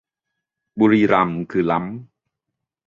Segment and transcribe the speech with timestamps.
[0.79, 1.91] บุรีรัมย์คือล้ำ